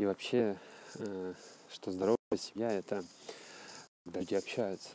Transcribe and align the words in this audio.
И 0.00 0.06
вообще, 0.06 0.56
э, 0.94 1.34
что 1.68 1.92
здоровая 1.92 2.16
семья– 2.34 2.70
это 2.72 3.04
когда 4.02 4.20
люди 4.20 4.34
общаются, 4.34 4.88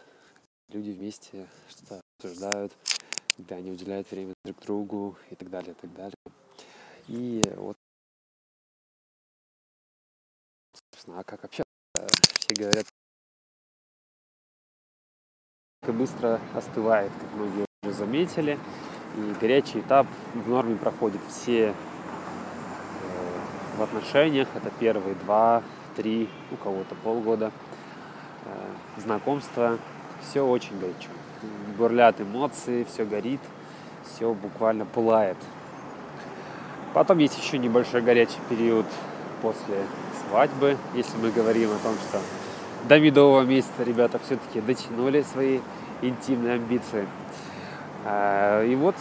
люди 0.69 0.89
вместе 0.89 1.47
что-то 1.69 2.01
обсуждают, 2.17 2.73
когда 3.37 3.57
они 3.57 3.69
уделяют 3.69 4.09
время 4.09 4.33
друг 4.43 4.59
другу 4.61 5.15
и 5.29 5.35
так 5.35 5.51
далее, 5.51 5.73
и 5.73 5.75
так 5.75 5.93
далее. 5.93 6.15
И 7.07 7.39
вот, 7.55 7.75
собственно, 10.91 11.19
а 11.19 11.23
как 11.23 11.45
общаться? 11.45 11.65
Все 12.39 12.55
говорят, 12.55 12.87
быстро 15.83 16.41
остывает, 16.55 17.11
как 17.11 17.31
многие 17.33 17.67
уже 17.83 17.93
заметили. 17.93 18.57
И 19.17 19.33
горячий 19.39 19.81
этап 19.81 20.07
в 20.33 20.49
норме 20.49 20.75
проходит 20.75 21.21
все 21.29 21.75
в 23.75 23.81
отношениях. 23.81 24.47
Это 24.55 24.69
первые 24.79 25.15
два, 25.15 25.61
три, 25.95 26.29
у 26.51 26.55
кого-то 26.55 26.95
полгода 26.95 27.51
э, 28.45 29.01
знакомства. 29.01 29.77
Все 30.21 30.41
очень 30.41 30.79
горячо. 30.79 31.09
Бурлят 31.77 32.21
эмоции, 32.21 32.85
все 32.85 33.05
горит, 33.05 33.41
все 34.03 34.33
буквально 34.33 34.85
пылает. 34.85 35.37
Потом 36.93 37.17
есть 37.17 37.37
еще 37.37 37.57
небольшой 37.57 38.01
горячий 38.01 38.39
период 38.49 38.85
после 39.41 39.83
свадьбы, 40.27 40.77
если 40.93 41.17
мы 41.17 41.29
говорим 41.29 41.69
о 41.71 41.77
том, 41.83 41.93
что 41.95 42.21
до 42.87 42.99
медового 42.99 43.41
месяца 43.41 43.83
ребята 43.83 44.19
все-таки 44.19 44.61
дотянули 44.61 45.21
свои 45.21 45.59
интимные 46.01 46.55
амбиции. 46.55 47.07
А, 48.05 48.63
и 48.63 48.75
вот 48.75 48.95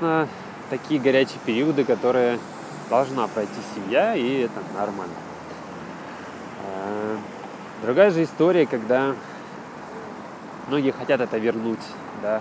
собственно, 0.00 0.28
такие 0.70 1.00
горячие 1.00 1.38
периоды, 1.44 1.84
которые 1.84 2.38
должна 2.88 3.26
пройти 3.28 3.52
семья, 3.74 4.14
и 4.14 4.40
это 4.40 4.60
нормально. 4.74 5.14
А, 6.66 7.18
другая 7.82 8.10
же 8.10 8.24
история, 8.24 8.66
когда 8.66 9.14
многие 10.68 10.92
хотят 10.92 11.20
это 11.20 11.38
вернуть, 11.38 11.84
да. 12.22 12.40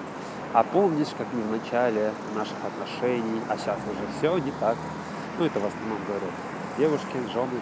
А 0.53 0.63
помнишь, 0.63 1.09
как 1.17 1.27
мы 1.33 1.41
в 1.41 1.63
начале 1.63 2.11
наших 2.35 2.55
отношений, 2.63 3.41
а 3.49 3.57
сейчас 3.57 3.77
уже 3.77 4.17
все 4.17 4.37
не 4.43 4.51
так. 4.59 4.75
Ну, 5.37 5.45
это 5.45 5.59
в 5.59 5.65
основном 5.65 5.99
говорят 6.07 6.31
девушки, 6.77 7.17
жены, 7.31 7.59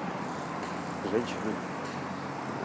женщины. 1.11 1.53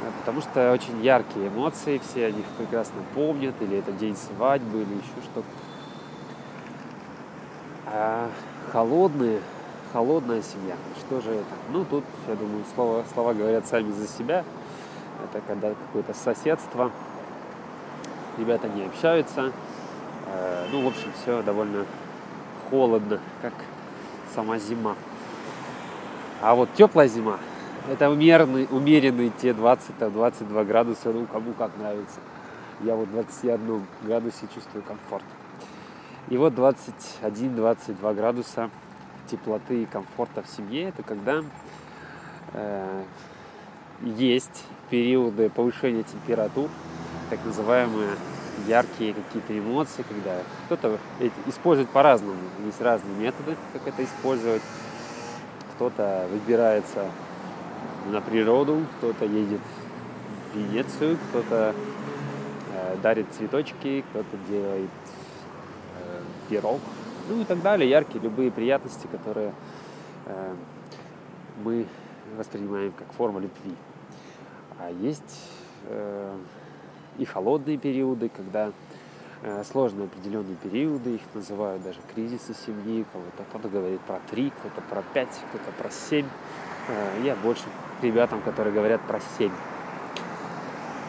А, 0.00 0.12
потому 0.20 0.42
что 0.42 0.70
очень 0.72 1.02
яркие 1.02 1.48
эмоции, 1.48 1.98
все 1.98 2.26
они 2.26 2.44
прекрасно 2.58 3.02
помнят, 3.14 3.54
или 3.60 3.78
это 3.78 3.90
день 3.92 4.16
свадьбы, 4.16 4.82
или 4.82 4.94
еще 4.94 5.22
что-то. 5.24 5.46
А 7.94 8.30
холодные, 8.72 9.40
холодная 9.92 10.40
семья. 10.40 10.76
Что 10.98 11.20
же 11.20 11.30
это? 11.30 11.54
Ну, 11.70 11.84
тут, 11.84 12.04
я 12.26 12.34
думаю, 12.36 12.64
слова, 12.74 13.04
слова 13.12 13.34
говорят 13.34 13.66
сами 13.66 13.92
за 13.92 14.08
себя. 14.08 14.44
Это 15.24 15.42
когда 15.46 15.74
какое-то 15.74 16.14
соседство, 16.14 16.90
ребята 18.38 18.66
не 18.68 18.84
общаются. 18.84 19.52
Э, 20.26 20.66
ну, 20.72 20.84
в 20.84 20.86
общем, 20.86 21.12
все 21.20 21.42
довольно 21.42 21.84
холодно, 22.70 23.20
как 23.42 23.52
сама 24.34 24.58
зима. 24.58 24.96
А 26.40 26.54
вот 26.54 26.70
теплая 26.72 27.08
зима, 27.08 27.38
это 27.90 28.08
умеренные, 28.08 28.66
умеренные 28.70 29.30
те 29.42 29.50
20-22 29.50 30.64
градуса, 30.64 31.10
ну, 31.12 31.26
кому 31.30 31.52
как 31.52 31.72
нравится. 31.78 32.20
Я 32.80 32.96
вот 32.96 33.08
в 33.08 33.12
21 33.12 33.86
градусе 34.02 34.48
чувствую 34.54 34.82
комфорт. 34.82 35.24
И 36.28 36.36
вот 36.36 36.54
21-22 36.54 38.14
градуса 38.14 38.70
теплоты 39.30 39.82
и 39.82 39.86
комфорта 39.86 40.42
в 40.42 40.48
семье, 40.48 40.88
это 40.88 41.02
когда 41.02 41.42
э, 42.52 43.04
есть 44.02 44.64
периоды 44.90 45.50
повышения 45.50 46.02
температур, 46.02 46.68
так 47.30 47.44
называемые 47.44 48.10
яркие 48.66 49.14
какие-то 49.14 49.58
эмоции, 49.58 50.04
когда 50.08 50.36
кто-то 50.66 50.98
использует 51.46 51.88
по-разному, 51.88 52.38
есть 52.64 52.80
разные 52.80 53.16
методы, 53.16 53.56
как 53.72 53.86
это 53.86 54.04
использовать. 54.04 54.62
Кто-то 55.74 56.28
выбирается 56.30 57.06
на 58.10 58.20
природу, 58.20 58.84
кто-то 58.98 59.24
едет 59.24 59.60
в 60.52 60.56
Венецию, 60.56 61.18
кто-то 61.28 61.74
э, 62.74 62.96
дарит 63.02 63.26
цветочки, 63.32 64.04
кто-то 64.10 64.36
делает 64.48 64.90
пирог, 66.48 66.80
ну 67.28 67.40
и 67.40 67.44
так 67.44 67.62
далее, 67.62 67.88
яркие 67.88 68.22
любые 68.22 68.50
приятности, 68.50 69.06
которые 69.06 69.52
э, 70.26 70.54
мы 71.64 71.86
воспринимаем 72.36 72.92
как 72.92 73.12
форма 73.12 73.40
любви. 73.40 73.74
А 74.78 74.90
есть 74.90 75.50
э, 75.86 76.36
и 77.18 77.24
холодные 77.24 77.78
периоды, 77.78 78.30
когда 78.34 78.72
э, 79.42 79.64
сложные 79.64 80.06
определенные 80.06 80.56
периоды, 80.56 81.16
их 81.16 81.20
называют 81.34 81.82
даже 81.82 81.98
кризисы 82.14 82.54
семьи, 82.54 83.04
кого-то 83.12 83.44
кто-то 83.50 83.68
говорит 83.68 84.00
про 84.00 84.20
три, 84.30 84.50
кто-то 84.50 84.80
про 84.88 85.02
пять, 85.14 85.40
кто-то 85.50 85.70
про 85.78 85.90
семь. 85.90 86.26
Э, 86.88 87.22
я 87.24 87.36
больше 87.36 87.64
к 88.00 88.04
ребятам, 88.04 88.40
которые 88.42 88.74
говорят 88.74 89.00
про 89.02 89.20
семь. 89.38 89.52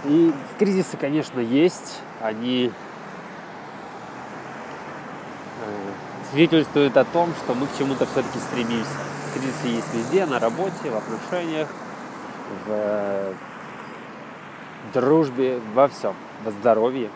И 0.05 0.33
кризисы, 0.59 0.97
конечно, 0.97 1.39
есть, 1.39 2.01
они 2.19 2.71
свидетельствует 6.33 6.97
о 6.97 7.05
том, 7.05 7.29
что 7.35 7.53
мы 7.53 7.67
к 7.67 7.77
чему-то 7.77 8.07
все-таки 8.07 8.39
стремимся. 8.39 8.89
Кризисы 9.35 9.67
есть 9.67 9.93
везде, 9.93 10.25
на 10.25 10.39
работе, 10.39 10.89
в 10.89 10.97
отношениях, 10.97 11.67
в 12.65 12.69
э, 12.69 13.33
дружбе, 14.93 15.61
во 15.75 15.87
всем, 15.87 16.15
во 16.43 16.51
здоровье. 16.51 17.11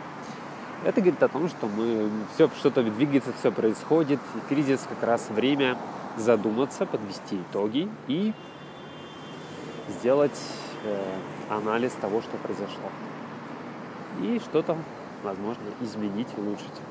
Это 0.83 1.01
говорит 1.01 1.21
о 1.23 1.27
том, 1.29 1.49
что 1.49 1.65
мы 1.65 2.09
все 2.35 2.47
что-то 2.59 2.83
двигается, 2.83 3.33
все 3.39 3.51
происходит. 3.51 4.19
И 4.35 4.49
кризис 4.49 4.85
как 4.87 5.01
раз 5.07 5.27
время 5.29 5.77
задуматься, 6.15 6.85
подвести 6.85 7.41
итоги 7.41 7.89
и 8.07 8.33
сделать 9.89 10.39
э, 10.83 11.03
анализ 11.49 11.91
того, 11.93 12.21
что 12.21 12.37
произошло. 12.37 12.91
И 14.21 14.39
что-то, 14.45 14.77
возможно, 15.23 15.63
изменить, 15.81 16.27
улучшить 16.37 16.81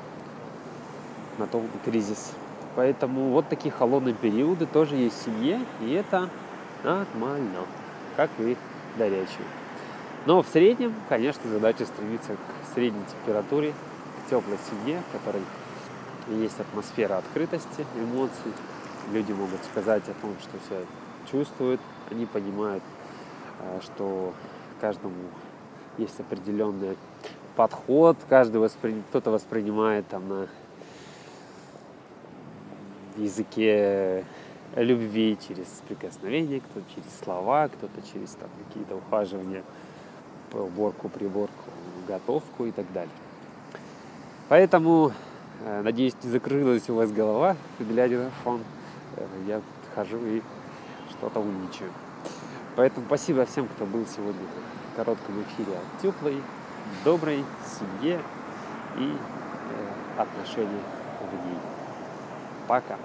на 1.37 1.47
том 1.47 1.67
кризис. 1.83 2.33
Поэтому 2.75 3.31
вот 3.31 3.49
такие 3.49 3.71
холодные 3.71 4.13
периоды 4.13 4.65
тоже 4.65 4.95
есть 4.95 5.19
в 5.19 5.25
семье, 5.25 5.59
и 5.81 5.91
это 5.93 6.29
нормально, 6.83 7.65
как 8.15 8.29
и 8.39 8.55
горячие. 8.97 9.47
Но 10.25 10.41
в 10.41 10.47
среднем, 10.47 10.93
конечно, 11.09 11.49
задача 11.49 11.85
стремиться 11.85 12.33
к 12.33 12.73
средней 12.73 13.03
температуре, 13.11 13.73
к 14.25 14.29
теплой 14.29 14.57
семье, 14.69 15.01
в 15.09 15.17
которой 15.17 15.41
есть 16.29 16.59
атмосфера 16.59 17.17
открытости, 17.17 17.85
эмоций. 17.95 18.51
Люди 19.13 19.31
могут 19.31 19.63
сказать 19.71 20.03
о 20.03 20.13
том, 20.21 20.35
что 20.41 20.57
все 20.65 20.85
чувствуют, 21.31 21.79
они 22.11 22.25
понимают, 22.25 22.83
э, 23.61 23.79
что 23.81 24.33
каждому 24.81 25.15
есть 25.97 26.19
определенный 26.19 26.97
подход, 27.55 28.17
каждый 28.29 28.57
воспри... 28.57 29.01
кто-то 29.09 29.31
воспринимает 29.31 30.07
там 30.07 30.27
на 30.27 30.47
языке 33.17 34.25
любви 34.75 35.37
через 35.47 35.67
прикосновение, 35.87 36.59
кто-то 36.59 36.85
через 36.93 37.19
слова, 37.23 37.67
кто-то 37.67 38.01
через 38.13 38.31
там, 38.31 38.49
какие-то 38.67 38.95
ухаживания 38.95 39.63
уборку, 40.53 41.09
приборку, 41.09 41.63
готовку 42.07 42.65
и 42.65 42.71
так 42.71 42.91
далее. 42.93 43.13
Поэтому, 44.49 45.11
э, 45.65 45.81
надеюсь, 45.81 46.15
не 46.23 46.29
закрылась 46.29 46.89
у 46.89 46.95
вас 46.95 47.11
голова, 47.11 47.57
глядя 47.79 48.23
на 48.23 48.31
фон. 48.43 48.61
Э, 49.17 49.25
я 49.47 49.61
хожу 49.93 50.17
и 50.25 50.41
что-то 51.09 51.39
умничаю. 51.39 51.91
Поэтому 52.75 53.05
спасибо 53.07 53.45
всем, 53.45 53.67
кто 53.67 53.85
был 53.85 54.05
сегодня 54.05 54.41
в 54.93 54.95
коротком 54.95 55.41
эфире 55.43 55.73
о 55.77 56.01
теплой, 56.01 56.41
доброй 57.03 57.43
семье 57.65 58.21
и 58.97 59.11
э, 59.11 60.21
отношениях 60.21 60.83
в 61.19 61.45
ней. 61.45 61.57
Пока. 62.67 62.97